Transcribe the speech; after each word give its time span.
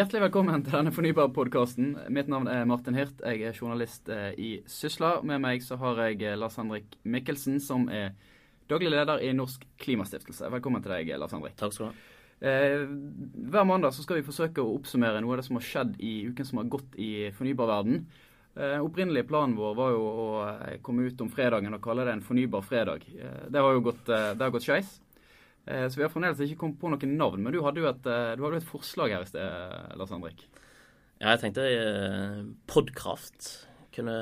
Hjertelig 0.00 0.20
velkommen 0.22 0.62
til 0.64 0.72
denne 0.72 0.90
fornybarpodkasten. 0.96 1.90
Mitt 2.08 2.28
navn 2.32 2.46
er 2.48 2.62
Martin 2.64 2.96
Hirt. 2.96 3.18
Jeg 3.20 3.42
er 3.44 3.52
journalist 3.58 4.06
eh, 4.08 4.30
i 4.32 4.52
Sysla. 4.64 5.18
Med 5.28 5.42
meg 5.44 5.60
så 5.60 5.76
har 5.76 5.98
jeg 6.06 6.22
eh, 6.24 6.38
Lars 6.40 6.56
Henrik 6.56 6.94
Mikkelsen, 7.04 7.58
som 7.60 7.84
er 7.92 8.14
daglig 8.72 8.94
leder 8.94 9.20
i 9.20 9.34
Norsk 9.36 9.66
Klimastiftelse. 9.84 10.48
Velkommen 10.54 10.80
til 10.80 10.94
deg, 10.94 11.10
Lars 11.20 11.34
Henrik. 11.36 11.52
Takk 11.60 11.76
skal 11.76 11.90
du 11.90 11.90
ha. 11.90 12.14
Eh, 12.48 12.86
hver 13.52 13.68
mandag 13.68 13.92
så 13.92 14.06
skal 14.06 14.22
vi 14.22 14.24
forsøke 14.30 14.64
å 14.64 14.72
oppsummere 14.78 15.20
noe 15.20 15.36
av 15.36 15.42
det 15.42 15.46
som 15.50 15.60
har 15.60 15.68
skjedd 15.68 15.92
i 16.00 16.14
uken 16.30 16.48
som 16.48 16.62
har 16.62 16.72
gått 16.78 16.96
i 16.96 17.10
fornybarverden. 17.36 18.00
Eh, 18.56 18.78
opprinnelig 18.80 19.26
planen 19.28 19.58
vår 19.60 19.76
var 19.82 19.92
jo 19.98 20.08
å 20.08 20.30
eh, 20.46 20.78
komme 20.80 21.10
ut 21.12 21.20
om 21.20 21.28
fredagen 21.28 21.76
og 21.76 21.84
kalle 21.84 22.08
det 22.08 22.16
en 22.16 22.24
fornybar 22.24 22.64
fredag. 22.64 23.04
Eh, 23.20 23.42
det 23.52 23.68
har 23.68 23.76
jo 23.76 23.84
gått, 23.92 24.08
eh, 24.08 24.32
det 24.32 24.48
har 24.48 24.56
gått 24.56 24.64
skeis. 24.64 24.96
Eh, 25.66 25.86
Så 25.88 25.96
vi 26.00 26.02
har 26.06 26.12
fremdeles 26.12 26.40
ikke 26.44 26.60
kommet 26.64 26.80
på 26.80 26.90
noen 26.92 27.16
navn. 27.18 27.42
Men 27.44 27.52
du 27.52 27.60
hadde 27.64 27.82
jo 27.82 27.88
et, 27.90 28.06
eh, 28.06 28.34
du 28.36 28.44
hadde 28.46 28.60
et 28.62 28.68
forslag 28.70 29.10
her 29.14 29.22
i 29.26 29.30
sted, 29.30 29.96
Lars 30.00 30.10
Henrik. 30.14 30.46
Ja, 31.20 31.34
jeg 31.34 31.40
tenkte 31.42 31.66
eh, 31.68 32.44
Podkraft 32.66 33.66
kunne 33.92 34.14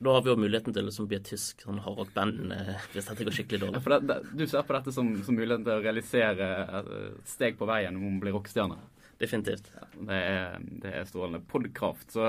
Da 0.00 0.12
har 0.12 0.22
vi 0.24 0.30
jo 0.32 0.36
muligheten 0.40 0.72
til 0.74 0.82
å 0.82 0.88
liksom 0.88 1.06
bli 1.08 1.16
et 1.16 1.28
tysk 1.28 1.60
sånn 1.64 1.80
hardrock-band 1.84 2.52
eh, 2.52 2.70
hvis 2.92 3.08
dette 3.08 3.24
går 3.24 3.36
skikkelig 3.36 3.58
Ja, 3.60 3.66
dårlig. 3.66 3.82
For 3.84 4.00
det, 4.00 4.16
du 4.36 4.46
ser 4.48 4.64
på 4.68 4.76
dette 4.76 4.92
som, 4.96 5.10
som 5.24 5.36
muligheten 5.36 5.64
til 5.66 5.76
å 5.76 5.82
realisere 5.84 6.48
et 6.80 7.28
steg 7.28 7.58
på 7.60 7.68
veien 7.68 7.96
om 7.96 8.16
å 8.16 8.20
bli 8.22 8.32
rockestjerne. 8.32 8.78
Definitivt. 9.20 9.68
Det 10.08 10.16
er, 10.16 10.56
det 10.80 10.94
er 10.96 11.04
strålende. 11.08 11.42
Podkraft. 11.48 12.12
Så 12.16 12.24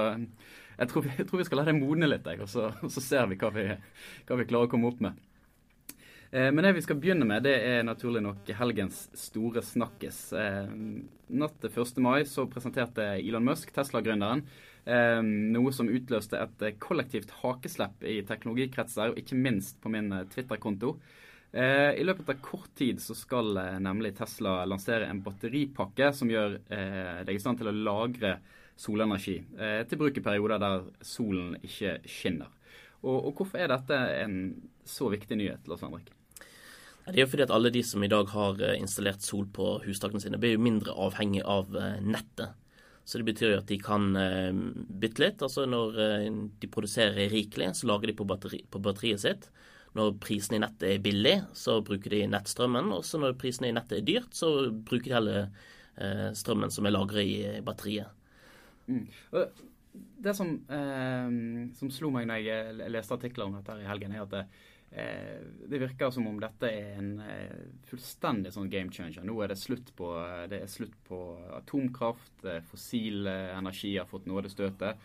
jeg 0.78 0.89
tror, 0.92 1.05
vi, 1.08 1.14
jeg 1.17 1.28
tror 1.30 1.39
vi 1.39 1.48
skal 1.48 1.62
la 1.62 1.67
det 1.70 1.78
modne 1.80 2.09
litt, 2.12 2.28
jeg, 2.28 2.42
og, 2.44 2.50
så, 2.52 2.70
og 2.84 2.92
så 2.92 3.03
ser 3.03 3.28
vi 3.31 3.39
hva, 3.39 3.52
vi 3.55 3.67
hva 4.28 4.39
vi 4.39 4.48
klarer 4.50 4.67
å 4.67 4.72
komme 4.72 4.92
opp 4.92 5.00
med. 5.08 5.20
Eh, 6.31 6.51
Men 6.51 6.63
det 6.63 6.73
vi 6.73 6.81
skal 6.81 6.95
begynne 6.95 7.27
med, 7.27 7.43
det 7.43 7.57
er 7.59 7.81
naturlig 7.83 8.21
nok 8.23 8.49
helgens 8.55 9.03
store 9.19 9.63
snakkes. 9.65 10.19
Eh, 10.39 10.75
Natt 11.31 11.57
til 11.63 11.71
1. 11.71 11.97
mai 12.03 12.23
så 12.27 12.45
presenterte 12.51 13.03
Elon 13.17 13.43
Musk, 13.43 13.71
Tesla-gründeren, 13.75 14.43
eh, 14.85 15.19
noe 15.23 15.71
som 15.75 15.91
utløste 15.91 16.39
et 16.39 16.79
kollektivt 16.79 17.31
hakeslepp 17.41 18.03
i 18.03 18.21
teknologikretser, 18.27 19.11
og 19.11 19.19
ikke 19.19 19.39
minst 19.39 19.81
på 19.81 19.91
min 19.91 20.09
Twitter-konto. 20.31 20.97
I 21.52 22.03
løpet 22.07 22.29
av 22.29 22.37
kort 22.39 22.69
tid 22.79 23.02
så 23.03 23.11
skal 23.11 23.57
nemlig 23.83 24.13
Tesla 24.15 24.63
lansere 24.63 25.09
en 25.09 25.19
batteripakke 25.19 26.13
som 26.15 26.29
gjør 26.31 26.61
deg 27.27 27.33
i 27.35 27.41
stand 27.43 27.59
til 27.59 27.67
å 27.67 27.75
lagre 27.75 28.37
solenergi 28.79 29.35
til 29.83 29.99
bruk 29.99 30.15
i 30.15 30.23
perioder 30.23 30.63
der 30.63 30.87
solen 31.03 31.57
ikke 31.59 31.97
skinner. 32.07 32.47
Og, 33.03 33.17
og 33.19 33.35
hvorfor 33.35 33.59
er 33.59 33.67
dette 33.67 33.99
en 34.23 34.39
så 34.87 35.11
viktig 35.11 35.35
nyhet, 35.35 35.67
Lars 35.67 35.83
Henrik? 35.83 36.07
Det 37.07 37.17
er 37.17 37.23
jo 37.23 37.31
fordi 37.31 37.45
at 37.47 37.53
alle 37.55 37.71
de 37.73 37.81
som 37.85 38.03
i 38.03 38.09
dag 38.11 38.30
har 38.30 38.59
eh, 38.61 38.77
installert 38.80 39.23
sol 39.25 39.47
på 39.53 39.73
hustakene 39.85 40.21
sine, 40.21 40.39
blir 40.41 40.55
jo 40.55 40.63
mindre 40.63 40.94
avhengig 40.94 41.41
av 41.47 41.73
eh, 41.77 41.97
nettet. 42.05 42.53
Så 43.03 43.17
det 43.17 43.27
betyr 43.31 43.55
jo 43.55 43.61
at 43.63 43.71
de 43.71 43.80
kan 43.81 44.11
eh, 44.19 44.52
bytte 45.02 45.23
litt. 45.23 45.41
Altså 45.41 45.66
når 45.69 45.97
de 46.61 46.69
produserer 46.71 47.31
rikelig, 47.33 47.73
så 47.80 47.89
lager 47.89 48.11
de 48.11 48.17
på, 48.19 48.27
batteri, 48.30 48.61
på 48.69 48.83
batteriet 48.83 49.23
sitt. 49.25 49.49
Når 49.97 50.13
prisen 50.23 50.55
i 50.55 50.61
nettet 50.63 50.88
er 50.88 51.03
billig, 51.03 51.35
så 51.58 51.81
bruker 51.83 52.13
de 52.13 52.21
nettstrømmen. 52.31 52.93
Og 52.95 53.03
så 53.03 53.19
når 53.19 53.36
prisen 53.41 53.67
i 53.67 53.73
nettet 53.75 53.99
er 53.99 54.08
dyrt, 54.08 54.31
så 54.38 54.69
bruker 54.71 55.09
de 55.09 55.17
heller 55.17 55.69
strømmen 56.38 56.71
som 56.71 56.88
er 56.88 56.93
lagret 56.95 57.27
i 57.27 57.59
batteriet. 57.61 58.08
Mm. 58.88 59.03
Det 60.21 60.33
som, 60.36 60.53
eh, 60.69 61.31
som 61.75 61.91
slo 61.91 62.11
meg 62.13 62.27
når 62.30 62.43
jeg 62.45 62.91
leste 62.93 63.17
artikler 63.17 63.47
om 63.47 63.58
dette 63.58 63.73
her 63.73 63.83
i 63.83 63.89
helgen, 63.89 64.13
er 64.15 64.23
at 64.23 64.36
det, 64.36 64.43
det 64.92 65.80
virker 65.80 66.11
som 66.11 66.25
om 66.28 66.39
dette 66.42 66.67
er 66.67 66.97
en 67.00 67.11
eh, 67.23 67.64
fullstendig 67.88 68.52
sånn 68.52 68.70
game 68.72 68.92
changer. 68.92 69.23
Nå 69.23 69.38
er 69.39 69.53
det 69.53 69.59
slutt 69.61 69.94
på, 69.95 70.09
det 70.52 70.64
er 70.65 70.71
slutt 70.71 70.98
på 71.08 71.20
atomkraft, 71.55 72.33
eh, 72.43 72.60
fossil 72.67 73.30
eh, 73.32 73.54
energi 73.55 73.93
har 73.95 74.10
fått 74.10 74.27
nådestøtet. 74.27 74.99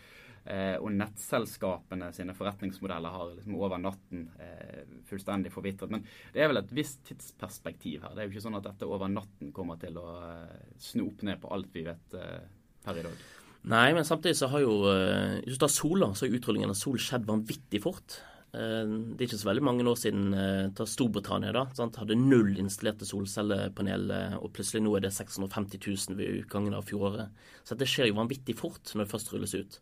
Eh, 0.47 0.77
og 0.79 0.93
nettselskapene 0.95 2.13
sine 2.15 2.35
forretningsmodeller 2.39 3.15
har 3.15 3.33
liksom 3.33 3.57
over 3.59 3.81
natten 3.83 4.29
eh, 4.39 4.85
fullstendig 5.09 5.51
forvitret. 5.51 5.91
Men 5.91 6.05
det 6.35 6.45
er 6.45 6.53
vel 6.53 6.61
et 6.61 6.75
visst 6.77 7.03
tidsperspektiv 7.09 8.05
her. 8.07 8.15
Det 8.15 8.23
er 8.23 8.29
jo 8.29 8.37
ikke 8.37 8.45
sånn 8.45 8.59
at 8.61 8.69
dette 8.69 8.87
over 8.87 9.11
natten 9.11 9.51
kommer 9.55 9.81
til 9.83 9.99
å 9.99 10.07
eh, 10.23 10.71
snu 10.83 11.09
opp 11.09 11.27
ned 11.27 11.43
på 11.43 11.51
alt 11.55 11.75
vi 11.75 11.83
vet 11.89 12.15
eh, 12.15 12.47
per 12.87 13.03
i 13.03 13.05
dag. 13.09 13.27
Nei, 13.67 13.89
men 13.97 14.07
samtidig 14.07 14.39
så 14.39 14.47
har 14.53 14.63
jo 14.63 14.77
eh, 14.93 15.41
Hvis 15.43 15.59
du 15.59 15.65
tar 15.65 15.75
sola, 15.75 16.13
så 16.15 16.29
har 16.29 16.39
utrullingen 16.39 16.71
av 16.71 16.79
sol 16.79 17.01
skjedd 17.03 17.27
vanvittig 17.27 17.83
fort. 17.83 18.21
Eh, 18.57 18.87
Det 18.87 19.21
er 19.21 19.29
ikke 19.29 19.43
så 19.43 19.51
veldig 19.51 19.67
mange 19.69 19.85
år 19.85 19.99
siden 20.01 20.31
til 20.33 20.73
ta 20.79 20.87
Storbritannia 20.89 21.53
da, 21.53 21.67
sant? 21.77 21.99
hadde 22.01 22.17
null 22.17 22.57
installerte 22.63 23.09
solcellepanel, 23.09 24.11
eh, 24.11 24.37
og 24.41 24.53
plutselig 24.57 24.83
nå 24.85 24.97
er 24.97 25.05
det 25.07 25.13
650 25.13 25.81
000 25.85 26.17
ved 26.17 26.43
utgangen 26.43 26.75
av 26.75 26.89
fjoråret. 26.89 27.29
Så 27.65 27.77
dette 27.77 27.91
skjer 27.91 28.11
jo 28.11 28.21
vanvittig 28.21 28.57
fort 28.57 28.95
når 28.95 29.05
det 29.05 29.13
først 29.13 29.33
rulles 29.35 29.55
ut. 29.55 29.81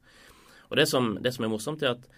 Og 0.70 0.76
det 0.80 0.88
som, 0.90 1.14
det 1.22 1.34
som 1.34 1.46
er 1.46 1.52
morsomt, 1.52 1.82
er 1.82 1.94
at 1.94 2.08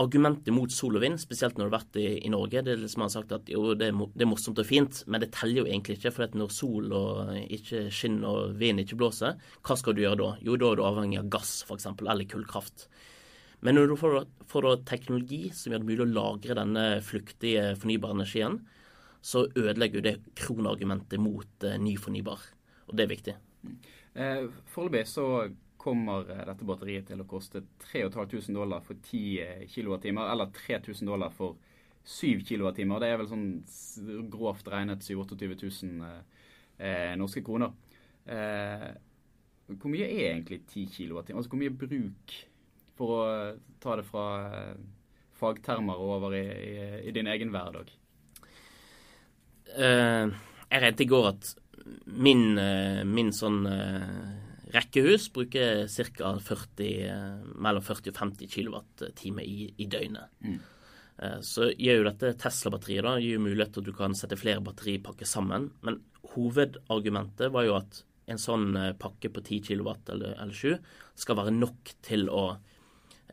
argumentet 0.00 0.54
mot 0.54 0.72
sol 0.72 0.96
og 0.96 1.02
vind, 1.02 1.18
spesielt 1.20 1.58
når 1.58 1.66
det 1.66 1.70
har 1.70 1.78
vært 1.80 1.98
i, 2.00 2.06
i 2.24 2.32
Norge, 2.32 2.62
det 2.64 2.72
er 2.72 2.80
liksom 2.80 3.04
sagt 3.12 3.34
at 3.36 3.50
jo, 3.52 3.74
det 3.76 3.90
er, 3.90 3.98
det 4.14 4.24
er 4.24 4.30
morsomt 4.30 4.60
og 4.62 4.68
fint, 4.68 5.02
men 5.06 5.20
det 5.20 5.32
teller 5.34 5.62
jo 5.62 5.68
egentlig 5.68 5.98
ikke. 5.98 6.12
For 6.16 6.38
når 6.40 6.54
sol 6.54 6.92
og 6.96 7.34
ikke 7.42 7.88
skinner 7.92 8.28
og 8.30 8.58
vind 8.60 8.80
ikke 8.84 8.96
blåser, 9.00 9.40
hva 9.66 9.76
skal 9.76 9.96
du 9.96 10.04
gjøre 10.04 10.20
da? 10.22 10.30
Jo, 10.46 10.56
da 10.60 10.70
er 10.70 10.80
du 10.80 10.86
avhengig 10.86 11.20
av 11.20 11.32
gass, 11.34 11.58
f.eks., 11.66 11.90
eller 12.00 12.28
kullkraft. 12.30 12.86
Men 13.60 13.76
når 13.76 13.90
du 13.90 13.96
får, 14.00 14.20
får 14.48 14.68
teknologi 14.88 15.50
som 15.54 15.72
gjør 15.72 15.82
det 15.82 15.88
mulig 15.90 16.04
å 16.06 16.10
lagre 16.10 16.56
denne 16.56 16.84
flyktige 17.04 17.74
fornybare 17.80 18.16
energien, 18.16 18.60
så 19.20 19.44
ødelegger 19.52 20.00
jo 20.00 20.06
det 20.06 20.14
kronargumentet 20.40 21.20
mot 21.20 21.66
eh, 21.68 21.76
ny 21.80 21.96
fornybar. 22.00 22.40
Og 22.88 22.96
det 22.96 23.04
er 23.04 23.10
viktig. 23.10 23.34
Eh, 24.16 24.46
Foreløpig 24.72 25.04
så 25.10 25.26
kommer 25.80 26.24
eh, 26.24 26.44
dette 26.48 26.68
batteriet 26.68 27.10
til 27.10 27.20
å 27.20 27.28
koste 27.28 27.62
3500 27.90 28.56
dollar 28.56 28.84
for 28.86 28.96
10 28.96 29.68
kWt, 29.68 30.08
eller 30.08 30.54
3000 30.56 31.12
dollar 31.12 31.36
for 31.36 31.60
7 32.04 32.40
kWt. 32.48 32.80
Det 32.80 33.10
er 33.10 33.20
vel 33.20 33.30
sånn 33.30 33.46
grovt 34.32 34.68
regnet 34.72 35.04
27 35.04 35.44
000 35.60 36.08
eh, 36.08 36.42
eh, 36.80 37.12
norske 37.20 37.44
kroner. 37.44 37.76
Eh, 38.24 38.88
hvor 39.70 39.92
mye 39.92 40.08
er 40.08 40.32
egentlig 40.32 40.64
10 40.64 40.88
kWt? 40.96 41.34
Altså 41.36 41.52
hvor 41.52 41.60
mye 41.60 41.76
bruk, 41.76 42.36
for 43.00 43.16
å 43.16 43.24
ta 43.80 43.96
det 43.96 44.04
fra 44.08 44.26
eh, 44.50 44.76
fagtermer 45.40 45.96
og 45.96 46.18
over 46.18 46.36
i, 46.36 46.44
i, 46.44 46.84
i 47.08 47.16
din 47.16 47.30
egen 47.32 47.52
hverdag? 47.54 47.88
Uh, 49.70 50.28
jeg 50.68 50.82
regnet 50.82 51.02
i 51.04 51.08
går 51.08 51.28
at 51.30 51.50
min, 52.10 52.58
uh, 52.58 53.02
min 53.08 53.30
sånn 53.34 53.62
uh, 53.64 54.50
rekkehus 54.74 55.28
bruker 55.34 55.86
ca. 55.86 56.34
40, 56.38 56.90
eh, 57.06 57.40
mellom 57.54 57.82
40 57.82 58.12
og 58.12 58.20
50 58.20 58.50
kWt 58.54 59.08
i, 59.42 59.72
i 59.76 59.86
døgnet. 59.90 60.30
Eh, 61.20 61.40
så 61.44 61.70
gjør 61.72 62.00
jo 62.00 62.06
dette 62.08 62.34
Tesla-batteriet 62.40 63.06
da, 63.06 63.16
gir 63.20 63.38
jo 63.38 63.44
mulighet 63.44 63.74
til 63.74 63.84
at 63.84 63.90
du 63.90 63.96
kan 63.96 64.16
sette 64.16 64.38
flere 64.40 64.64
batteripakker 64.64 65.28
sammen. 65.28 65.70
Men 65.86 66.00
hovedargumentet 66.34 67.52
var 67.54 67.66
jo 67.66 67.76
at 67.80 68.02
en 68.30 68.40
sånn 68.40 68.74
eh, 68.78 68.92
pakke 68.98 69.32
på 69.32 69.42
10 69.42 69.62
kW 69.70 69.94
eller, 70.14 70.36
eller 70.38 70.54
7 70.54 70.76
skal 71.18 71.40
være 71.40 71.56
nok 71.56 71.94
til 72.06 72.28
å 72.32 72.44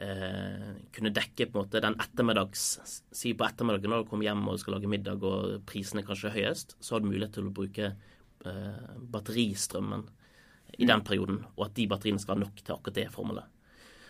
eh, 0.02 0.70
kunne 0.94 1.14
dekke 1.16 1.48
på 1.48 1.58
en 1.58 1.64
måte 1.64 1.82
den 1.84 1.98
ettermiddags 2.02 2.66
Si 3.12 3.34
på 3.38 3.48
ettermiddagen 3.48 3.94
når 3.94 4.06
du 4.06 4.12
kommer 4.12 4.28
hjem 4.28 4.46
og 4.52 4.60
skal 4.62 4.78
lage 4.78 4.92
middag 4.92 5.26
og 5.26 5.58
prisene 5.70 6.06
kanskje 6.06 6.32
er 6.32 6.38
høyest, 6.38 6.78
så 6.80 6.96
har 6.96 7.04
du 7.04 7.10
mulighet 7.10 7.36
til 7.38 7.50
å 7.50 7.56
bruke 7.58 7.92
eh, 7.92 8.96
batteristrømmen 9.16 10.08
i 10.78 10.88
den 10.88 11.04
perioden, 11.08 11.42
og 11.56 11.70
at 11.70 11.78
de 11.78 11.88
batteriene 11.90 12.22
skal 12.22 12.36
ha 12.36 12.44
nok 12.44 12.60
til 12.60 12.76
akkurat 12.76 12.98
det 13.00 13.08
formålet. 13.14 13.54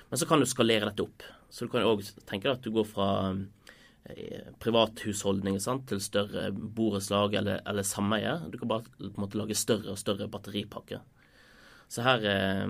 Men 0.10 0.20
så 0.20 0.28
kan 0.28 0.42
du 0.42 0.48
skalere 0.50 0.90
dette 0.90 1.04
opp. 1.04 1.26
Så 1.52 1.66
du 1.66 1.72
kan 1.72 1.86
òg 1.86 2.04
tenke 2.28 2.48
deg 2.48 2.58
at 2.58 2.66
du 2.66 2.72
går 2.76 2.88
fra 2.88 3.10
eh, 4.10 4.50
privathusholdninger 4.64 5.62
sant, 5.64 5.86
til 5.90 6.02
større 6.04 6.50
borettslag 6.52 7.38
eller, 7.40 7.62
eller 7.68 7.88
sameie. 7.88 8.38
Du 8.52 8.58
kan 8.60 8.72
bare 8.72 8.88
på 8.90 9.12
en 9.12 9.22
måte 9.22 9.40
lage 9.40 9.58
større 9.60 9.94
og 9.94 10.02
større 10.02 10.30
batteripakker. 10.32 11.04
Så 11.88 12.04
her, 12.04 12.26
eh, 12.28 12.68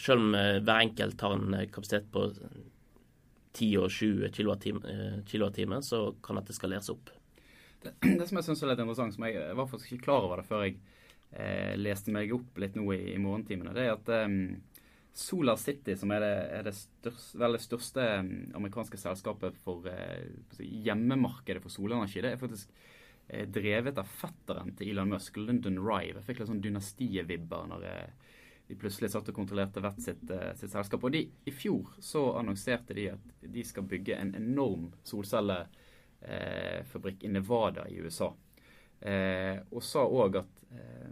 selv 0.00 0.22
om 0.22 0.34
eh, 0.34 0.62
hver 0.64 0.80
enkelt 0.80 1.20
har 1.20 1.36
en 1.36 1.54
eh, 1.54 1.68
kapasitet 1.68 2.08
på 2.12 2.30
10 3.56 3.68
og 3.80 3.90
20 3.92 4.30
kWt, 4.32 5.66
så 5.84 6.00
kan 6.24 6.40
dette 6.40 6.56
skaleres 6.56 6.88
opp. 6.92 7.12
Det, 7.82 7.92
det 8.20 8.28
som 8.28 8.40
jeg 8.40 8.48
syns 8.48 8.62
er 8.64 8.72
litt 8.72 8.82
interessant, 8.84 9.16
som 9.16 9.26
jeg, 9.28 9.36
jeg 9.40 9.58
var 9.58 9.68
faktisk 9.70 9.92
ikke 9.92 10.08
klar 10.08 10.24
over 10.28 10.40
det 10.40 10.48
før 10.48 10.64
jeg 10.66 10.78
eh, 11.32 11.74
leste 11.80 12.14
meg 12.14 12.32
opp 12.36 12.62
litt 12.62 12.78
nå 12.78 12.88
i, 12.96 13.02
i 13.12 13.20
morgentimene, 13.20 13.76
det 13.76 13.86
er 13.86 13.94
at 13.96 14.12
eh, 14.16 14.38
Solar 15.16 15.56
City, 15.60 15.94
som 15.96 16.12
er 16.12 16.24
det, 16.24 16.34
er 16.58 16.66
det 16.66 16.74
største, 16.76 17.38
vel, 17.40 17.60
største 17.60 18.08
amerikanske 18.56 19.00
selskapet 19.00 19.56
for 19.64 19.88
eh, 19.92 20.28
hjemmemarkedet 20.60 21.64
for 21.64 21.72
solenergi, 21.72 22.24
det 22.24 22.34
er 22.34 22.40
faktisk 22.40 22.84
drevet 23.50 23.96
av 23.98 24.06
fetteren 24.06 24.68
til 24.78 24.92
Elon 24.92 25.08
Musk, 25.10 25.34
Lyndon 25.40 25.80
Rive. 25.82 26.20
Jeg 26.20 26.26
fikk 26.28 26.40
litt 26.40 26.50
sånn 26.52 26.60
dynastie-vibber 26.62 27.64
når 27.72 27.86
eh, 27.90 28.36
de 28.66 28.74
plutselig 28.78 29.10
satt 29.12 29.28
og 29.30 29.36
kontrollerte 29.36 29.80
hvert 29.84 30.00
sitt, 30.02 30.30
eh, 30.30 30.54
sitt 30.58 30.70
selskap. 30.72 31.04
Og 31.04 31.12
de, 31.14 31.30
i 31.46 31.50
fjor 31.54 31.84
så 32.02 32.38
annonserte 32.40 32.94
de 32.96 33.04
at 33.14 33.24
de 33.42 33.64
skal 33.64 33.82
bygge 33.86 34.14
en 34.18 34.34
enorm 34.38 34.92
solcellefabrikk 35.06 37.24
i 37.24 37.28
Nevada 37.30 37.88
i 37.88 38.00
USA. 38.02 38.34
Eh, 39.00 39.58
og 39.70 39.82
sa 39.84 40.06
òg 40.08 40.36
at 40.40 40.48
eh, 40.72 41.10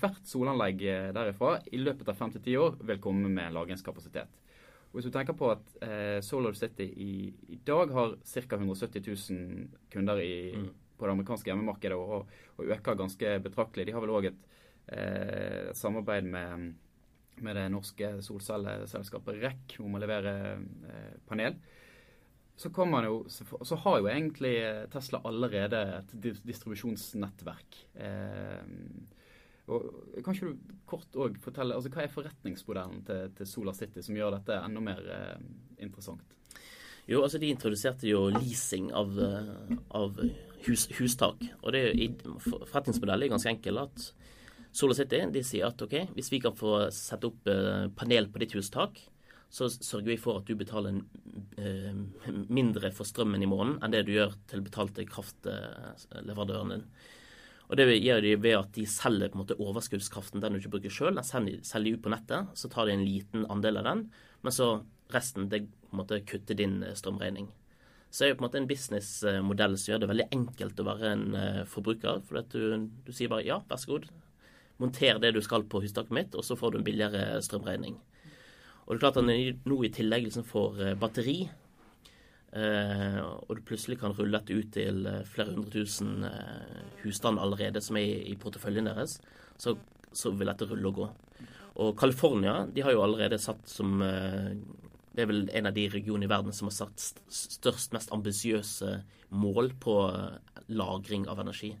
hvert 0.00 0.26
solanlegg 0.28 0.82
eh, 0.88 1.12
derifra 1.14 1.60
i 1.72 1.78
løpet 1.80 2.08
av 2.08 2.14
fem 2.18 2.30
til 2.34 2.42
ti 2.44 2.56
år 2.58 2.72
vil 2.86 3.02
komme 3.02 3.28
med 3.32 3.52
lagringskapasitet. 3.54 4.30
Og 4.90 4.98
hvis 4.98 5.06
du 5.06 5.14
tenker 5.14 5.36
på 5.38 5.50
at 5.52 5.66
eh, 5.86 6.18
Solar 6.24 6.56
City 6.58 6.88
i, 6.90 7.12
i, 7.54 7.58
dag 7.66 7.92
har 7.94 8.16
ca. 8.18 8.56
170 8.56 9.04
000 9.06 9.68
kunder 9.92 10.22
i, 10.22 10.56
mm. 10.56 10.70
på 10.98 11.06
det 11.06 11.14
amerikanske 11.14 11.52
hjemmemarkedet 11.52 11.98
og, 11.98 12.26
og, 12.56 12.64
øker 12.66 12.98
ganske 12.98 13.36
betraktelig. 13.44 13.86
De 13.86 13.94
har 13.94 14.02
vel 14.02 14.16
òg 14.16 14.32
et, 14.32 14.40
eh, 14.92 15.70
samarbeid 15.76 16.26
med, 16.28 16.70
med, 17.40 17.56
det 17.56 17.68
norske 17.72 18.12
solcelleselskapet 18.26 19.42
REC 19.42 19.78
om 19.84 19.96
å 19.96 20.02
levere 20.02 20.34
eh, 20.58 21.14
panel 21.28 21.58
så, 22.60 22.68
jo, 23.04 23.24
så, 23.64 23.76
har 23.76 23.98
jo 23.98 24.08
egentlig 24.10 24.52
Tesla 24.92 25.22
allerede 25.24 25.78
et 25.96 26.10
distribusjonsnettverk. 26.44 27.78
Eh, 27.94 28.66
og 29.70 29.86
Kan 30.24 30.34
ikke 30.34 30.50
du 30.50 30.74
kort 30.90 31.16
òg 31.16 31.38
fortelle 31.40 31.78
altså 31.78 31.92
hva 31.94 32.04
er 32.04 32.12
forretningsmodellen 32.12 33.00
til, 33.06 33.32
til, 33.38 33.48
Solar 33.48 33.78
City 33.78 34.04
som 34.04 34.18
gjør 34.18 34.34
dette 34.36 34.58
enda 34.60 34.82
mer 34.84 35.00
eh, 35.14 35.40
interessant? 35.86 36.36
Jo, 37.08 37.22
altså 37.22 37.40
De 37.40 37.48
introduserte 37.48 38.10
jo 38.10 38.26
leasing 38.34 38.90
av, 38.92 39.16
av 39.96 40.20
hus, 40.66 40.84
hustak. 40.98 41.40
og 41.62 41.72
det 41.72 41.84
er, 41.88 42.18
Forretningsmodellen 42.44 43.24
er 43.24 43.32
ganske 43.38 43.54
enkel. 43.54 43.80
at 43.86 44.10
Solar 44.72 44.94
City 44.94 45.22
de 45.34 45.42
sier 45.46 45.66
at 45.66 45.82
ok, 45.82 45.96
hvis 46.14 46.30
vi 46.32 46.40
kan 46.42 46.54
få 46.56 46.84
sette 46.94 47.26
opp 47.30 47.48
eh, 47.50 47.88
panel 47.98 48.28
på 48.30 48.42
ditt 48.42 48.54
hustak, 48.54 49.00
så 49.50 49.66
sørger 49.66 50.12
vi 50.12 50.18
for 50.20 50.38
at 50.38 50.46
du 50.46 50.54
betaler 50.58 51.00
eh, 51.58 51.94
mindre 52.58 52.92
for 52.94 53.08
strømmen 53.08 53.42
i 53.42 53.48
måneden 53.50 53.80
enn 53.82 53.94
det 53.94 54.04
du 54.06 54.14
gjør 54.14 54.36
til 54.50 54.62
betalte 54.66 55.06
kraftleverandøren 55.10 56.76
din. 56.76 56.86
Og 57.70 57.78
Det 57.78 57.86
gjør 57.86 58.22
de 58.22 58.34
ved 58.42 58.56
at 58.58 58.70
de 58.74 58.84
selger 58.90 59.30
på 59.30 59.38
en 59.38 59.42
måte 59.44 59.58
overskuddskraften, 59.62 60.42
den 60.42 60.56
du 60.56 60.58
ikke 60.58 60.72
bruker 60.72 60.94
sjøl. 60.94 61.14
Den 61.14 61.26
selger 61.26 61.84
de 61.86 61.92
ut 61.94 62.02
på 62.02 62.10
nettet, 62.10 62.50
så 62.58 62.70
tar 62.70 62.88
de 62.88 62.96
en 62.96 63.06
liten 63.06 63.46
andel 63.46 63.78
av 63.78 63.86
den. 63.86 64.08
Men 64.42 64.54
så 64.54 64.72
resten 65.14 65.46
det 65.50 65.68
på 65.86 65.94
en 65.94 66.00
måte 66.02 66.18
kutter 66.26 66.58
din 66.58 66.80
eh, 66.86 66.96
strømregning. 66.98 67.50
Så 68.10 68.24
det 68.24 68.26
er 68.26 68.32
jo 68.32 68.38
på 68.38 68.42
en 68.42 68.48
måte 68.48 68.58
en 68.58 68.70
businessmodell 68.70 69.76
som 69.78 69.92
gjør 69.92 70.00
det 70.02 70.10
veldig 70.10 70.30
enkelt 70.34 70.80
å 70.82 70.86
være 70.88 71.10
en 71.14 71.26
forbruker. 71.70 72.24
For 72.26 72.42
du, 72.50 72.88
du 73.06 73.12
sier 73.14 73.30
bare 73.30 73.46
ja, 73.46 73.60
vær 73.70 73.78
så 73.78 73.92
god, 73.92 74.08
monter 74.80 75.20
det 75.20 75.34
du 75.36 75.42
skal 75.44 75.66
på 75.68 75.82
hustaket 75.84 76.14
mitt, 76.16 76.36
og 76.36 76.44
så 76.46 76.56
får 76.58 76.72
du 76.72 76.80
en 76.80 76.86
billigere 76.86 77.40
strømregning. 77.44 77.98
Og 78.90 78.96
det 78.96 78.98
er 78.98 79.04
klart 79.04 79.18
at 79.20 79.66
nå 79.70 79.76
i 79.86 79.92
tillegg 79.94 80.24
liksom 80.26 80.46
får 80.48 80.80
eh, 80.82 80.96
batteri, 80.98 81.36
eh, 82.58 83.18
og 83.22 83.52
du 83.54 83.62
plutselig 83.68 84.00
kan 84.00 84.16
rulle 84.16 84.40
dette 84.40 84.56
ut 84.56 84.72
til 84.74 85.04
eh, 85.06 85.20
flere 85.30 85.54
hundre 85.54 85.70
tusen 85.76 86.24
husstander 86.24 87.04
husstand 87.04 87.38
allerede 87.38 87.82
som 87.84 88.00
er 88.00 88.24
i, 88.26 88.34
porteføljen 88.34 88.90
deres, 88.90 89.20
så, 89.60 89.76
så, 90.10 90.32
vil 90.34 90.50
dette 90.50 90.66
rulle 90.66 90.90
og 90.90 90.98
gå. 90.98 91.06
Og 91.84 91.94
California 92.00 92.64
de 92.66 92.82
har 92.82 92.96
jo 92.96 93.04
allerede 93.04 93.38
satt 93.38 93.62
som 93.70 94.02
Det 94.02 95.22
er 95.22 95.28
vel 95.30 95.46
en 95.54 95.68
av 95.70 95.74
de 95.74 95.86
regionene 95.88 96.26
i 96.26 96.30
verden 96.30 96.52
som 96.52 96.66
har 96.66 96.74
satt 96.74 96.98
størst, 97.30 97.92
mest 97.94 98.10
ambisiøse 98.12 98.90
mål 99.30 99.70
på 99.78 99.94
lagring 100.68 101.28
av 101.30 101.40
energi. 101.40 101.76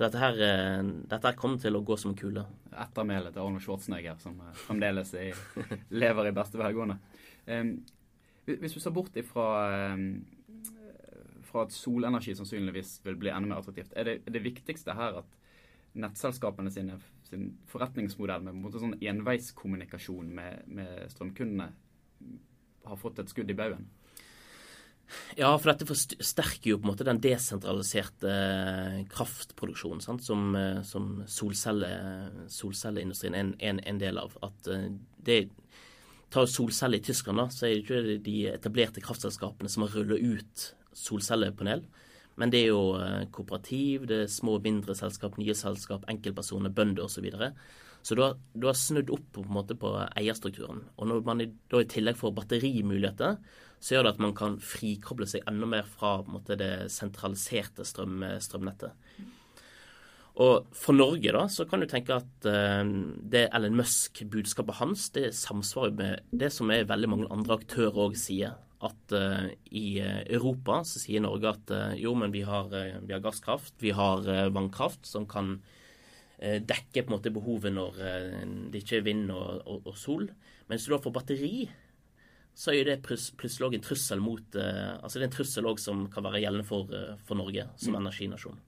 Så 0.00 0.06
dette 0.06 0.20
her, 0.22 0.38
eh, 0.40 0.82
dette 1.12 1.28
her 1.28 1.36
kommer 1.36 1.58
til 1.60 1.76
å 1.76 1.82
gå 1.84 1.92
som 2.00 2.14
kule. 2.16 2.46
Ettermælet 2.72 3.34
til 3.34 3.42
Arnold 3.42 3.60
Schwarzenegger, 3.60 4.14
som 4.16 4.38
eh, 4.40 4.54
fremdeles 4.56 5.10
er, 5.12 5.36
lever 6.02 6.30
i 6.30 6.32
beste 6.32 6.56
velgående. 6.56 6.96
Um, 7.44 7.74
hvis 8.48 8.72
du 8.72 8.80
ser 8.80 8.94
bort 8.96 9.18
ifra 9.20 9.44
um, 9.92 10.06
fra 11.50 11.66
at 11.66 11.76
solenergi 11.76 12.32
sannsynligvis 12.38 12.94
vil 13.04 13.20
bli 13.20 13.28
enda 13.28 13.50
mer 13.50 13.60
attraktivt, 13.60 13.92
er 13.92 14.08
det, 14.08 14.16
er 14.24 14.38
det 14.38 14.44
viktigste 14.46 14.96
her 14.96 15.20
at 15.20 15.36
nettselskapene 16.00 16.72
sine, 16.72 16.96
sin 17.28 17.50
forretningsmodell 17.68 18.48
med 18.48 18.56
en 18.56 18.80
sånn 18.80 18.98
enveiskommunikasjon 19.04 20.32
med, 20.40 20.64
med 20.80 21.12
strømkundene 21.12 21.68
har 22.88 23.04
fått 23.04 23.20
et 23.20 23.36
skudd 23.36 23.52
i 23.52 23.60
baugen? 23.60 23.84
Ja, 25.38 25.50
for 25.58 25.70
dette 25.70 25.86
forsterker 25.88 26.72
jo 26.72 26.78
på 26.80 26.86
en 26.86 26.92
måte 26.92 27.06
den 27.06 27.20
desentraliserte 27.22 28.30
eh, 28.30 28.98
kraftproduksjonen 29.10 30.02
sant? 30.04 30.24
som, 30.26 30.50
eh, 30.58 30.82
som 30.86 31.22
solcelle, 31.30 31.90
solcelleindustrien 32.50 33.36
er 33.36 33.48
en, 33.70 33.80
en, 33.80 34.00
del 34.00 34.20
av. 34.20 34.36
At 34.46 34.70
eh, 34.70 34.90
det 35.18 35.42
Ta 36.30 36.44
solceller 36.46 37.00
i 37.00 37.02
Tyskland, 37.02 37.40
da, 37.40 37.48
så 37.50 37.64
er 37.66 37.72
det 37.72 37.80
ikke 37.82 38.18
de 38.22 38.34
etablerte 38.52 39.02
kraftselskapene 39.02 39.66
som 39.66 39.82
har 39.82 39.96
rullet 39.96 40.20
ut 40.22 40.66
solcellepanel. 40.94 41.80
Men 42.38 42.52
det 42.52 42.60
er 42.60 42.68
jo 42.68 43.24
kooperativ, 43.34 44.04
det 44.06 44.18
er 44.22 44.30
små, 44.30 44.60
og 44.60 44.68
mindre 44.68 44.94
selskap, 44.94 45.40
nye 45.42 45.56
selskap, 45.58 46.04
enkeltpersoner, 46.12 46.70
bønder 46.70 47.02
osv. 47.02 47.16
Så, 47.16 47.24
videre. 47.24 47.48
så 48.06 48.14
du 48.14 48.22
har, 48.22 48.38
du 48.54 48.68
har, 48.68 48.78
snudd 48.78 49.10
opp 49.10 49.26
på, 49.34 49.42
en 49.42 49.56
måte 49.58 49.74
på 49.74 49.90
eierstrukturen. 50.06 50.84
Og 51.02 51.10
når 51.10 51.26
man 51.26 51.42
da 51.42 51.82
i 51.82 51.90
tillegg 51.90 52.22
får 52.22 52.36
batterimuligheter, 52.38 53.42
så 53.80 53.94
gjør 53.94 54.06
det 54.06 54.14
at 54.14 54.22
man 54.22 54.36
kan 54.36 54.58
frikoble 54.60 55.26
seg 55.28 55.46
enda 55.48 55.68
mer 55.68 55.86
fra 55.88 56.18
måte, 56.28 56.58
det 56.60 56.90
sentraliserte 56.92 57.86
strøm, 57.88 58.22
strømnettet. 58.44 58.92
Og 60.40 60.68
For 60.76 60.96
Norge 60.96 61.32
da, 61.34 61.46
så 61.52 61.66
kan 61.68 61.82
du 61.82 61.88
tenke 61.90 62.16
at 62.20 62.48
uh, 62.48 62.84
det 63.32 63.48
Ellen 63.56 63.76
Musk-budskapet 63.80 64.78
hans 64.78 65.08
det 65.16 65.30
samsvarer 65.36 65.96
med 65.96 66.28
det 66.30 66.52
som 66.54 66.70
er 66.72 66.88
veldig 66.88 67.10
mange 67.12 67.30
andre 67.32 67.58
aktører 67.60 68.06
òg 68.06 68.16
sier. 68.20 68.56
At 68.84 69.16
uh, 69.16 69.50
i 69.72 70.00
Europa 70.00 70.80
så 70.88 71.02
sier 71.02 71.24
Norge 71.24 71.50
at 71.50 71.74
uh, 71.74 71.92
jo, 71.98 72.14
men 72.16 72.32
vi 72.36 72.44
har, 72.46 72.70
vi 72.70 73.12
har, 73.12 73.24
gasskraft, 73.24 73.74
vi 73.82 73.92
har 73.96 74.24
vannkraft 74.52 75.08
som 75.08 75.28
kan 75.28 75.58
dekke 76.40 77.02
på 77.04 77.10
en 77.10 77.12
måte 77.12 77.28
behovet 77.28 77.74
når 77.76 77.98
det 78.72 78.80
ikke 78.80 78.94
er 78.96 79.02
vind 79.04 79.26
og, 79.28 79.58
og, 79.68 79.90
og 79.90 79.96
sol. 80.00 80.22
Men 80.24 80.78
hvis 80.78 80.86
du 80.88 80.94
da 80.94 80.98
får 81.04 81.12
batteri 81.12 81.50
så 82.54 82.74
er 82.74 82.88
det 82.88 83.02
plutselig 83.04 83.78
en 83.78 83.84
trussel 83.84 84.20
mot 84.20 84.56
uh, 84.58 84.98
Altså 85.00 85.18
det 85.18 85.26
er 85.26 85.30
en 85.30 85.36
trussel 85.36 85.68
òg 85.70 85.80
som 85.80 86.02
kan 86.12 86.26
være 86.26 86.42
gjeldende 86.42 86.66
for, 86.68 86.90
uh, 86.92 87.14
for 87.26 87.38
Norge 87.40 87.68
som 87.76 87.94
mm. 87.94 88.00
energinasjon. 88.02 88.58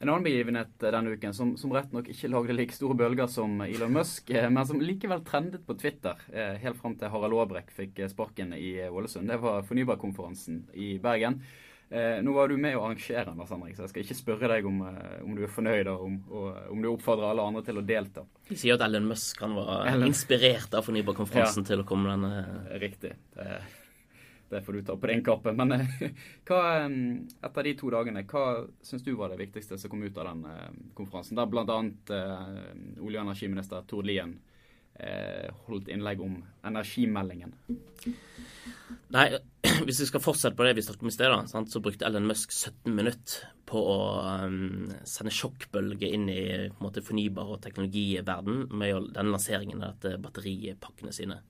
En 0.00 0.08
annen 0.08 0.24
begivenhet 0.24 0.72
eh, 0.80 0.92
denne 0.94 1.12
uken 1.12 1.34
som, 1.36 1.50
som 1.60 1.72
rett 1.76 1.90
nok 1.92 2.06
ikke 2.08 2.30
lagde 2.32 2.54
like 2.56 2.72
store 2.72 2.96
bølger 2.96 3.28
som 3.28 3.58
Elon 3.66 3.92
Musk, 3.92 4.30
men 4.32 4.64
som 4.64 4.80
likevel 4.80 5.20
trendet 5.26 5.66
på 5.68 5.76
Twitter 5.76 6.22
helt 6.62 6.78
fram 6.80 6.94
til 6.96 7.12
Harald 7.12 7.36
Aabrekk 7.36 7.68
fikk 7.76 8.00
sparken 8.08 8.54
i 8.56 8.78
Ålesund, 8.88 9.28
det 9.28 9.36
var 9.42 9.60
fornybarkonferansen 9.68 10.62
i 10.72 10.94
Bergen. 11.04 11.42
Eh, 11.90 12.22
nå 12.22 12.32
var 12.32 12.48
du 12.48 12.54
med 12.54 12.76
å 12.78 12.84
arrangere 12.86 13.24
den, 13.26 13.40
Lars 13.40 13.50
Henrik, 13.50 13.74
så 13.74 13.82
jeg 13.82 13.90
skal 13.90 14.04
ikke 14.04 14.14
spørre 14.14 14.48
deg 14.52 14.66
om, 14.68 14.76
eh, 14.86 15.16
om 15.26 15.34
du 15.34 15.42
er 15.42 15.50
fornøyd 15.50 15.88
og 15.90 16.04
om, 16.04 16.18
og, 16.30 16.44
om, 16.70 16.84
du 16.84 16.88
oppfordrer 16.92 17.32
alle 17.32 17.46
andre 17.50 17.64
til 17.66 17.80
å 17.80 17.82
delta. 17.82 18.22
De 18.46 18.58
sier 18.60 18.76
at 18.76 18.84
Ellen 18.86 19.08
Musk 19.10 19.42
han 19.42 19.56
var 19.58 19.88
Ellen. 19.90 20.06
inspirert 20.12 20.76
av 20.78 20.86
fornybarkonferansen 20.86 21.66
ja. 21.66 21.72
til 21.72 21.82
å 21.82 21.86
komme 21.88 22.12
denne 22.12 22.30
eh, 22.44 22.76
Riktig. 22.78 23.10
Det, 23.34 23.58
det, 24.52 24.60
får 24.68 24.78
du 24.78 24.84
ta 24.86 24.96
på 25.02 25.10
din 25.10 25.24
kappe. 25.26 25.56
Men 25.58 25.74
eh, 25.80 25.96
hva, 26.46 26.60
eh, 26.76 26.94
etter 27.50 27.66
de 27.66 27.74
to 27.82 27.90
dagene, 27.96 28.22
hva 28.30 28.44
syns 28.86 29.02
du 29.02 29.10
var 29.18 29.34
det 29.34 29.40
viktigste 29.42 29.80
som 29.82 29.90
kom 29.90 30.06
ut 30.06 30.22
av 30.22 30.30
den 30.30 30.46
konferansen? 30.94 31.42
Der 31.42 31.50
bl.a. 31.50 31.80
Eh, 32.20 32.46
olje- 33.02 33.18
og 33.18 33.24
energiminister 33.26 33.82
Tord 33.90 34.06
Lien 34.06 34.38
holdt 35.66 35.88
innlegg 35.92 36.22
om 36.24 36.40
energimeldingen. 36.66 37.54
Nei, 39.10 39.26
hvis 39.86 40.00
vi 40.02 40.08
skal 40.08 40.22
fortsette 40.22 40.56
på 40.58 40.66
det 40.66 40.76
vi 40.78 40.84
snakket 40.86 41.04
om 41.04 41.10
i 41.10 41.14
sted, 41.14 41.54
så 41.72 41.82
brukte 41.82 42.06
Ellen 42.06 42.28
Musk 42.28 42.52
17 42.54 42.94
minutter 42.94 43.48
på 43.70 43.80
å 43.92 43.98
um, 44.46 44.90
sende 45.06 45.32
sjokkbølge 45.34 46.10
inn 46.10 46.28
i 46.30 46.42
på 46.70 46.78
en 46.78 46.86
måte, 46.86 47.04
fornybar- 47.06 47.54
og 47.54 47.62
teknologiverden 47.64 48.68
med 48.70 49.10
den 49.16 49.32
lanseringen 49.34 49.82
av 49.82 49.96
dette 49.96 50.20
batteripakkene 50.22 51.14
sine. 51.14 51.40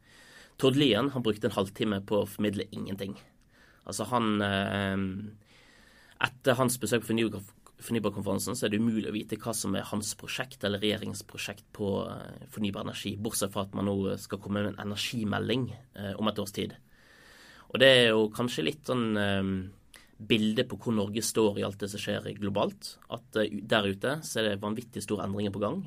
Tord 0.60 0.76
Lien 0.76 1.08
han 1.14 1.24
brukte 1.24 1.48
en 1.48 1.56
halvtime 1.56 2.02
på 2.04 2.22
å 2.22 2.28
formidle 2.28 2.68
ingenting. 2.76 3.14
Altså 3.88 4.08
han 4.10 4.34
um, 4.40 5.06
Etter 6.20 6.58
hans 6.58 6.74
besøk 6.76 7.00
på 7.00 7.14
fornybarkonferansen 7.84 8.56
så 8.58 8.66
er 8.66 8.72
det 8.72 8.80
umulig 8.82 9.08
å 9.10 9.14
vite 9.14 9.38
hva 9.40 9.54
som 9.56 9.74
er 9.78 9.88
hans 9.88 10.12
prosjekt 10.20 10.64
eller 10.66 10.82
regjeringens 10.82 11.24
prosjekt 11.28 11.66
på 11.76 11.90
uh, 12.06 12.46
fornybar 12.52 12.84
energi, 12.86 13.16
bortsett 13.16 13.52
fra 13.54 13.64
at 13.66 13.74
man 13.78 13.88
nå 13.88 14.16
skal 14.20 14.40
komme 14.42 14.62
med 14.62 14.74
en 14.74 14.86
energimelding 14.86 15.68
uh, 15.98 16.14
om 16.20 16.28
et 16.30 16.40
års 16.42 16.54
tid. 16.56 16.76
Og 17.70 17.78
det 17.78 17.90
er 17.90 18.08
jo 18.10 18.30
kanskje 18.34 18.66
litt 18.66 18.88
sånn 18.88 19.06
eh, 19.18 19.50
bilde 20.30 20.66
på 20.68 20.78
hvor 20.80 20.94
Norge 20.96 21.22
står 21.24 21.60
i 21.60 21.64
alt 21.66 21.80
det 21.82 21.90
som 21.92 22.02
skjer 22.02 22.32
globalt. 22.40 22.96
At 23.12 23.38
eh, 23.40 23.60
der 23.62 23.88
ute 23.88 24.18
så 24.26 24.40
er 24.40 24.48
det 24.48 24.62
vanvittig 24.64 25.04
store 25.04 25.28
endringer 25.28 25.54
på 25.54 25.62
gang. 25.62 25.84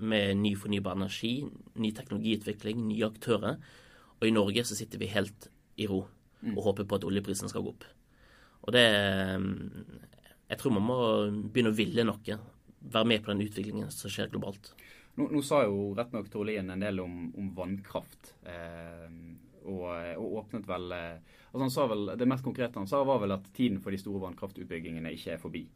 Med 0.00 0.40
ny 0.40 0.54
fornybar 0.58 0.98
energi, 0.98 1.34
ny 1.78 1.92
teknologiutvikling, 1.94 2.82
nye 2.88 3.08
aktører. 3.08 3.60
Og 4.18 4.26
i 4.28 4.34
Norge 4.34 4.66
så 4.66 4.78
sitter 4.78 5.00
vi 5.00 5.12
helt 5.12 5.50
i 5.80 5.88
ro 5.90 6.02
og 6.40 6.56
mm. 6.56 6.60
håper 6.64 6.86
på 6.88 6.96
at 6.96 7.04
oljeprisen 7.04 7.50
skal 7.52 7.66
gå 7.66 7.74
opp. 7.74 7.84
Og 8.64 8.74
det 8.74 8.86
eh, 8.90 9.38
Jeg 10.50 10.58
tror 10.58 10.74
man 10.76 10.86
må 10.86 11.00
begynne 11.52 11.72
å 11.72 11.78
ville 11.78 12.06
noe. 12.06 12.38
Være 12.80 13.06
med 13.06 13.22
på 13.22 13.30
den 13.30 13.44
utviklingen 13.44 13.90
som 13.94 14.10
skjer 14.10 14.32
globalt. 14.32 14.72
Nå, 15.18 15.28
nå 15.30 15.42
sa 15.44 15.62
jo 15.66 15.90
rett 15.98 16.14
nok 16.14 16.30
Torlien 16.32 16.70
en 16.72 16.82
del 16.82 17.02
om, 17.02 17.28
om 17.38 17.50
vannkraft. 17.54 18.34
Eh, 18.48 19.06
og, 19.60 19.84
og, 20.16 20.26
åpnet 20.40 20.66
vel 20.66 20.88
altså 20.90 21.60
han 21.60 21.72
sa 21.74 21.84
vel, 21.90 22.12
Det 22.16 22.28
mest 22.28 22.44
konkrete 22.46 22.80
han 22.80 22.88
sa, 22.88 23.02
var 23.04 23.20
vel 23.20 23.36
at 23.36 23.50
tiden 23.54 23.82
for 23.84 23.92
de 23.92 24.00
store 24.00 24.22
vannkraftutbyggingene 24.24 25.12
ikke 25.14 25.34
er 25.34 25.42
forbi. 25.42 25.66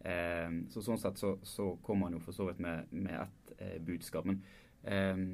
Eh, 0.00 0.50
så 0.72 0.84
sånn 0.84 1.00
sett 1.00 1.20
så, 1.20 1.34
så 1.42 1.72
kommer 1.84 2.08
han 2.08 2.18
jo 2.18 2.24
for 2.24 2.36
så 2.36 2.50
vidt 2.50 2.60
med, 2.62 2.92
med 2.92 3.16
ett 3.22 3.54
eh, 3.58 3.78
budskap. 3.84 4.28
Men 4.28 4.42
eh, 4.84 5.24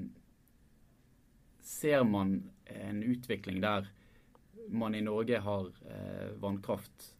ser 1.66 2.06
man 2.06 2.38
en 2.64 3.02
utvikling 3.02 3.60
der 3.60 3.90
man 4.68 4.94
i 4.94 5.04
Norge 5.04 5.38
har 5.42 5.68
eh, 5.90 6.32
vannkraft 6.42 7.12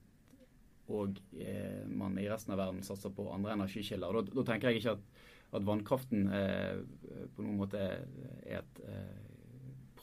og 0.92 1.18
eh, 1.40 1.82
man 1.88 2.18
i 2.20 2.28
resten 2.30 2.54
av 2.54 2.60
verden 2.62 2.84
satser 2.86 3.14
på 3.14 3.28
andre 3.34 3.56
energikilder. 3.56 4.20
Da, 4.20 4.36
da 4.38 4.46
tenker 4.46 4.70
jeg 4.70 4.82
ikke 4.82 4.96
at, 4.96 5.04
at 5.58 5.66
vannkraften 5.66 6.30
eh, 6.30 6.78
på 7.34 7.44
noen 7.46 7.60
måte 7.60 7.82
er 7.82 8.62
et 8.62 8.82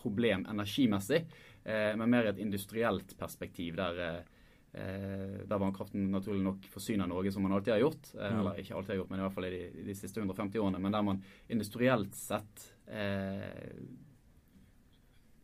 problem 0.04 0.44
energimessig, 0.52 1.22
men 1.64 2.10
mer 2.12 2.26
et 2.28 2.40
industrielt 2.44 3.14
perspektiv 3.16 3.78
der 3.78 4.26
Eh, 4.74 5.46
der 5.46 5.60
vannkraften 5.62 6.08
naturlig 6.12 6.42
nok 6.42 6.64
forsyner 6.66 7.06
Norge 7.06 7.32
som 7.32 7.44
man 7.46 7.54
alltid 7.54 7.76
har 7.76 7.80
gjort. 7.84 8.08
Eh, 8.16 8.34
mm. 8.34 8.40
Eller 8.40 8.62
ikke 8.62 8.76
alltid 8.76 8.90
har 8.90 8.98
gjort, 9.04 9.10
men 9.12 9.20
i 9.20 9.24
hvert 9.24 9.36
fall 9.36 9.46
i 9.46 9.52
de, 9.54 9.84
de 9.86 9.96
siste 9.96 10.20
150 10.20 10.64
årene. 10.64 10.80
Men 10.82 10.96
der 10.96 11.06
man 11.06 11.20
industrielt 11.48 12.16
sett 12.18 12.64
eh, 12.88 13.76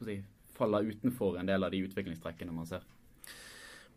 si, 0.01 0.17
faller 0.57 0.89
utenfor 0.89 1.37
en 1.37 1.51
del 1.51 1.63
av 1.63 1.71
de 1.71 1.83
utviklingstrekkene 1.85 2.55
man 2.55 2.69
ser. 2.69 2.87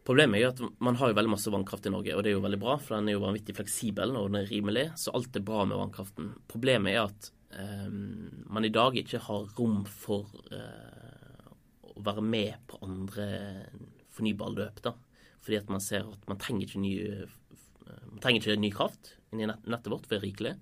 Problemet 0.03 0.39
er 0.39 0.45
jo 0.45 0.51
at 0.51 0.81
man 0.83 0.99
har 0.99 1.13
jo 1.13 1.17
veldig 1.19 1.31
masse 1.31 1.53
vannkraft 1.55 1.87
i 1.87 1.93
Norge, 1.95 2.17
og 2.17 2.25
det 2.25 2.33
er 2.33 2.37
jo 2.37 2.43
veldig 2.43 2.59
bra, 2.63 2.75
for 2.83 2.97
den 2.97 3.11
er 3.11 3.17
jo 3.17 3.23
vanvittig 3.23 3.55
fleksibel 3.55 4.17
og 4.19 4.33
den 4.33 4.41
er 4.41 4.51
rimelig, 4.51 4.89
så 4.99 5.15
alt 5.15 5.39
er 5.39 5.45
bra 5.47 5.63
med 5.69 5.79
vannkraften. 5.79 6.33
Problemet 6.51 6.97
er 6.97 7.05
at 7.05 7.31
eh, 7.55 7.87
man 7.93 8.67
i 8.67 8.73
dag 8.75 8.99
ikke 8.99 9.23
har 9.29 9.55
rom 9.61 9.85
for 9.87 10.27
eh, 10.51 11.47
å 11.93 12.03
være 12.03 12.25
med 12.27 12.67
på 12.67 12.83
andre 12.83 13.31
fornybare 14.13 14.59
løp. 14.59 14.83
da 14.83 14.97
fordi 15.43 15.59
at 15.59 15.73
man 15.73 15.83
ser 15.83 16.07
at 16.07 16.31
man 16.31 16.39
trenger 16.41 16.69
ikke 16.69 16.83
ny, 16.83 16.95
man 18.13 18.23
trenger 18.23 18.45
ikke 18.45 18.63
ny 18.63 18.71
kraft 18.75 19.17
inni 19.33 19.49
nettet 19.49 19.91
vårt, 19.91 20.07
for 20.07 20.15
det 20.15 20.21
er 20.21 20.27
rikelig. 20.29 20.53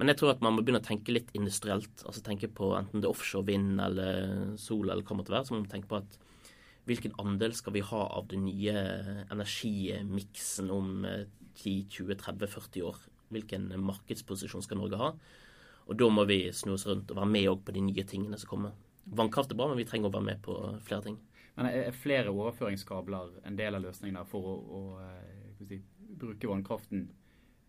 Men 0.00 0.10
jeg 0.10 0.18
tror 0.18 0.32
at 0.32 0.42
man 0.44 0.56
må 0.56 0.64
begynne 0.64 0.82
å 0.82 0.84
tenke 0.84 1.14
litt 1.14 1.30
industrielt. 1.38 2.02
altså 2.04 2.22
Tenke 2.24 2.50
på 2.50 2.72
enten 2.76 3.00
det 3.00 3.06
er 3.06 3.12
offshore 3.12 3.46
vind 3.46 3.80
eller 3.80 4.56
sol 4.60 4.90
eller 4.90 5.04
hva 5.04 5.14
det 5.14 5.18
måtte 5.20 5.34
være. 5.34 5.46
Så 5.46 5.54
må 5.54 5.62
man 5.62 5.70
tenke 5.70 5.88
på 5.90 6.00
at 6.00 6.16
hvilken 6.88 7.14
andel 7.22 7.54
skal 7.54 7.76
vi 7.76 7.84
ha 7.86 8.02
av 8.18 8.26
den 8.30 8.46
nye 8.48 8.74
energimiksen 9.30 10.70
om 10.74 11.06
10-20-30-40 11.62 12.86
år? 12.88 12.98
Hvilken 13.32 13.70
markedsposisjon 13.80 14.64
skal 14.66 14.80
Norge 14.80 15.00
ha? 15.00 15.12
Og 15.90 15.98
da 15.98 16.08
må 16.12 16.24
vi 16.28 16.44
snu 16.54 16.74
oss 16.76 16.86
rundt 16.88 17.10
og 17.10 17.18
være 17.18 17.30
med 17.32 17.62
på 17.66 17.74
de 17.74 17.84
nye 17.86 18.04
tingene 18.08 18.38
som 18.38 18.50
kommer. 18.50 18.74
Vannkraft 19.04 19.50
er 19.52 19.58
bra, 19.58 19.68
men 19.70 19.80
vi 19.80 19.86
trenger 19.88 20.10
å 20.10 20.14
være 20.14 20.28
med 20.28 20.42
på 20.44 20.56
flere 20.86 21.06
ting. 21.06 21.18
Men 21.56 21.68
er 21.68 21.96
flere 21.96 22.32
overføringskabler 22.32 23.42
en 23.48 23.58
del 23.58 23.76
av 23.76 23.82
løsningen 23.84 24.28
for 24.28 24.46
å, 24.48 24.54
å 24.62 24.82
eh, 25.04 25.64
si, 25.68 25.80
bruke 26.22 26.48
vannkraften 26.48 27.08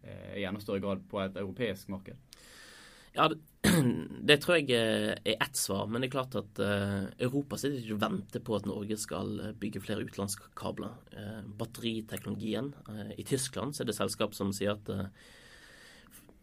eh, 0.03 0.37
i 0.39 0.45
enda 0.47 0.61
større 0.63 0.83
grad 0.83 1.03
på 1.11 1.19
et 1.23 1.39
europeisk 1.41 1.89
marked? 1.91 2.37
Ja, 3.17 3.27
det, 4.29 4.39
tror 4.43 4.59
jeg 4.59 4.73
er 4.77 5.17
ett 5.33 5.59
svar. 5.59 5.87
Men 5.89 6.01
det 6.03 6.09
er 6.09 6.15
klart 6.15 6.37
at 6.39 6.63
uh, 6.63 7.05
Europa 7.17 7.59
sitter 7.59 7.81
ikke 7.81 7.97
og 7.97 8.03
venter 8.05 8.43
på 8.43 8.57
at 8.57 8.67
Norge 8.69 8.97
skal 9.01 9.39
bygge 9.61 9.83
flere 9.83 10.07
utenlandskabler. 10.07 10.97
Batteriteknologien 11.59 12.73
I 13.17 13.25
Tyskland 13.27 13.77
er 13.79 13.89
det 13.89 13.97
selskap 13.97 14.35
som 14.37 14.53
sier 14.55 14.77
at 14.77 14.93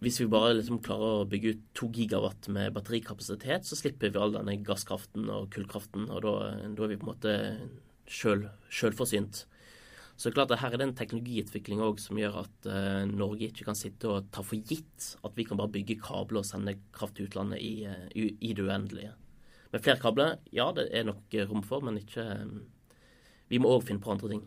hvis 0.01 0.17
vi 0.23 0.31
bare 0.33 0.55
liksom 0.57 0.81
klarer 0.81 1.19
å 1.19 1.29
bygge 1.29 1.51
ut 1.53 1.65
to 1.77 1.91
gigawatt 1.93 2.49
med 2.53 2.73
batterikapasitet, 2.73 3.67
så 3.69 3.77
slipper 3.77 4.09
vi 4.09 4.21
all 4.21 4.33
denne 4.33 4.57
gasskraften 4.65 5.29
og 5.29 5.51
kullkraften, 5.53 6.07
og 6.09 6.23
da, 6.25 6.33
da 6.73 6.87
er 6.87 6.93
vi 6.95 6.97
på 6.97 7.05
en 7.05 7.11
måte 7.11 7.35
selv, 8.09 8.49
selvforsynt. 8.73 9.45
Så 10.21 10.29
det 10.29 10.35
er 10.35 10.37
klart 10.37 10.50
at 10.53 10.61
her 10.61 10.75
er 10.77 10.81
det 10.83 10.85
en 10.85 10.99
teknologiutvikling 10.99 11.79
òg 11.81 11.97
som 12.03 12.19
gjør 12.21 12.35
at 12.43 12.67
uh, 12.69 13.07
Norge 13.09 13.47
ikke 13.47 13.65
kan 13.65 13.79
sitte 13.79 14.05
og 14.05 14.27
ta 14.29 14.43
for 14.45 14.61
gitt 14.69 15.17
at 15.25 15.33
vi 15.33 15.47
kan 15.49 15.57
bare 15.57 15.73
bygge 15.73 15.97
kabler 16.05 16.43
og 16.43 16.45
sende 16.45 16.77
kraft 16.93 17.17
til 17.17 17.25
utlandet 17.31 17.57
i, 17.65 17.89
uh, 17.89 18.05
i, 18.12 18.53
det 18.53 18.61
uendelige. 18.67 19.17
Med 19.73 19.81
flere 19.81 19.97
kabler, 20.03 20.37
ja, 20.53 20.77
det 20.77 20.93
er 20.93 21.09
nok 21.09 21.25
rom 21.49 21.65
for, 21.65 21.81
men 21.87 21.97
ikke 22.03 22.21
um, 22.43 22.69
Vi 23.49 23.59
må 23.65 23.73
òg 23.73 23.89
finne 23.89 24.05
på 24.05 24.12
andre 24.12 24.29
ting. 24.35 24.45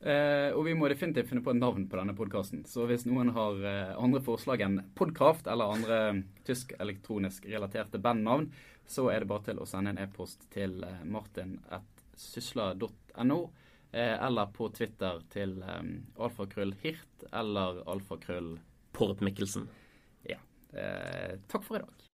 Uh, 0.00 0.56
og 0.56 0.64
vi 0.64 0.74
må 0.74 0.88
definitivt 0.88 1.28
finne 1.28 1.44
på 1.44 1.52
et 1.52 1.60
navn 1.60 1.84
på 1.90 1.96
denne 2.00 2.16
podkasten. 2.16 2.64
Så 2.64 2.88
hvis 2.88 3.04
noen 3.04 3.28
har 3.36 3.52
uh, 3.60 3.92
andre 4.00 4.24
forslag 4.24 4.64
enn 4.64 4.80
Podkraft 4.96 5.44
eller 5.52 5.76
andre 5.76 6.24
tysk 6.48 6.72
elektronisk 6.80 7.44
relaterte 7.44 8.00
bandnavn, 8.00 8.48
så 8.88 9.12
er 9.12 9.20
det 9.20 9.28
bare 9.36 9.52
til 9.52 9.60
å 9.60 9.68
sende 9.68 9.92
en 9.92 10.00
e-post 10.00 10.48
til 10.56 10.80
martin.sysla.no, 11.04 13.52
eller 14.00 14.46
på 14.56 14.68
Twitter 14.72 15.20
til 15.32 15.58
eh, 15.62 15.82
alfakrøllhirt 16.16 17.26
eller 17.32 17.82
alfakrøll 17.92 18.54
Porp 18.92 19.20
Mikkelsen. 19.24 19.68
Ja. 20.28 20.40
Eh, 20.72 21.38
takk 21.48 21.64
for 21.66 21.80
i 21.80 21.84
dag. 21.84 22.11